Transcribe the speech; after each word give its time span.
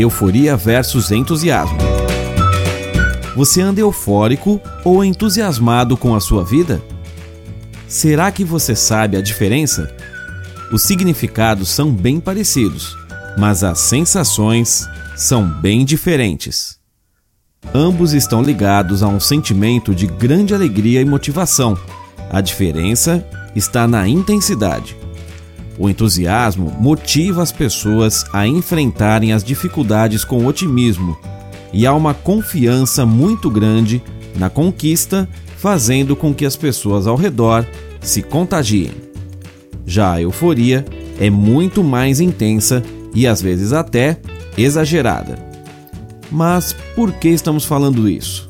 Euforia 0.00 0.56
versus 0.56 1.10
entusiasmo. 1.10 1.78
Você 3.36 3.60
anda 3.60 3.80
eufórico 3.80 4.60
ou 4.84 5.04
entusiasmado 5.04 5.96
com 5.96 6.14
a 6.14 6.20
sua 6.20 6.44
vida? 6.44 6.82
Será 7.86 8.30
que 8.30 8.44
você 8.44 8.74
sabe 8.74 9.16
a 9.16 9.22
diferença? 9.22 9.94
Os 10.72 10.82
significados 10.82 11.68
são 11.68 11.92
bem 11.92 12.20
parecidos, 12.20 12.96
mas 13.36 13.64
as 13.64 13.78
sensações 13.80 14.88
são 15.16 15.46
bem 15.46 15.84
diferentes. 15.84 16.78
Ambos 17.74 18.12
estão 18.12 18.42
ligados 18.42 19.02
a 19.02 19.08
um 19.08 19.20
sentimento 19.20 19.94
de 19.94 20.06
grande 20.06 20.54
alegria 20.54 21.00
e 21.00 21.04
motivação. 21.04 21.78
A 22.30 22.40
diferença 22.40 23.26
está 23.54 23.86
na 23.86 24.08
intensidade. 24.08 24.96
O 25.80 25.88
entusiasmo 25.88 26.76
motiva 26.78 27.42
as 27.42 27.50
pessoas 27.50 28.26
a 28.34 28.46
enfrentarem 28.46 29.32
as 29.32 29.42
dificuldades 29.42 30.24
com 30.24 30.44
otimismo 30.44 31.16
e 31.72 31.86
há 31.86 31.94
uma 31.94 32.12
confiança 32.12 33.06
muito 33.06 33.50
grande 33.50 34.02
na 34.36 34.50
conquista, 34.50 35.26
fazendo 35.56 36.14
com 36.14 36.34
que 36.34 36.44
as 36.44 36.54
pessoas 36.54 37.06
ao 37.06 37.16
redor 37.16 37.66
se 37.98 38.20
contagiem. 38.20 38.90
Já 39.86 40.12
a 40.12 40.20
euforia 40.20 40.84
é 41.18 41.30
muito 41.30 41.82
mais 41.82 42.20
intensa 42.20 42.82
e 43.14 43.26
às 43.26 43.40
vezes 43.40 43.72
até 43.72 44.18
exagerada. 44.58 45.38
Mas 46.30 46.76
por 46.94 47.10
que 47.10 47.30
estamos 47.30 47.64
falando 47.64 48.06
isso? 48.06 48.49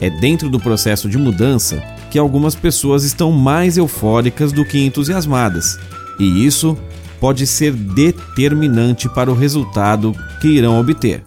É 0.00 0.08
dentro 0.08 0.48
do 0.48 0.60
processo 0.60 1.08
de 1.08 1.18
mudança 1.18 1.82
que 2.10 2.18
algumas 2.18 2.54
pessoas 2.54 3.04
estão 3.04 3.32
mais 3.32 3.76
eufóricas 3.76 4.52
do 4.52 4.64
que 4.64 4.84
entusiasmadas, 4.84 5.78
e 6.18 6.46
isso 6.46 6.76
pode 7.20 7.46
ser 7.46 7.72
determinante 7.72 9.08
para 9.08 9.30
o 9.30 9.34
resultado 9.34 10.14
que 10.40 10.48
irão 10.48 10.78
obter. 10.78 11.24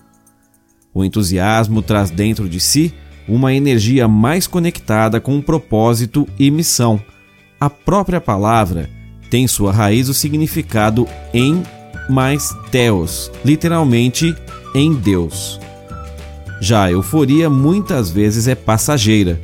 O 0.93 1.03
entusiasmo 1.03 1.81
traz 1.81 2.09
dentro 2.09 2.49
de 2.49 2.59
si 2.59 2.93
uma 3.27 3.53
energia 3.53 4.07
mais 4.07 4.47
conectada 4.47 5.19
com 5.19 5.35
um 5.35 5.41
propósito 5.41 6.27
e 6.37 6.49
missão. 6.49 7.01
A 7.59 7.69
própria 7.69 8.19
palavra 8.19 8.89
tem 9.29 9.47
sua 9.47 9.71
raiz 9.71 10.09
o 10.09 10.13
significado 10.13 11.07
em 11.33 11.63
mais 12.09 12.53
Theos, 12.71 13.31
literalmente 13.45 14.35
em 14.75 14.93
Deus. 14.93 15.59
Já 16.61 16.83
a 16.83 16.91
euforia 16.91 17.49
muitas 17.49 18.11
vezes 18.11 18.47
é 18.47 18.53
passageira 18.53 19.41